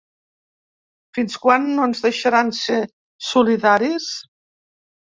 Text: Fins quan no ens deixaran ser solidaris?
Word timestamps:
Fins 1.17 1.35
quan 1.45 1.69
no 1.75 1.87
ens 1.91 2.03
deixaran 2.09 2.51
ser 2.63 2.81
solidaris? 3.31 4.11